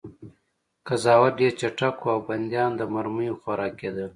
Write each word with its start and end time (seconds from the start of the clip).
قضاوت 0.87 1.33
ډېر 1.39 1.53
چټک 1.59 1.95
و 2.03 2.07
او 2.13 2.19
بندیان 2.27 2.71
د 2.75 2.81
مرمیو 2.93 3.39
خوراک 3.41 3.73
کېدل 3.79 4.09